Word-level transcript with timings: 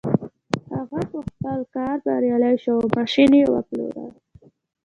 هغه 0.73 0.99
په 1.11 1.19
خپل 1.27 1.59
کار 1.75 1.95
بريالی 2.05 2.55
شو 2.63 2.73
او 2.83 2.87
ماشين 2.95 3.31
يې 3.39 3.45
وپلوره. 3.53 4.05